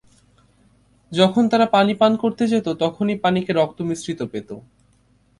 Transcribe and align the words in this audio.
যখন 1.11 1.43
তারা 1.49 1.65
পানি 1.67 1.93
পান 1.93 2.11
করতে 2.15 2.43
যেত 2.47 2.67
তখনই 2.79 3.17
পানিকে 3.17 3.51
রক্ত 3.53 3.79
মিশ্রিত 3.81 4.19
পেত। 4.23 4.49